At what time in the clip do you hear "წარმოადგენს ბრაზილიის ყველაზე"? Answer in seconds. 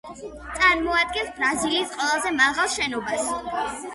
0.59-2.31